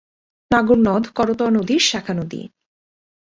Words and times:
নাগর 0.51 0.77
নদ 0.87 1.03
করতোয়া 1.17 1.51
নদীর 1.51 1.81
শাখা 1.89 2.13
নদী। 2.13 2.41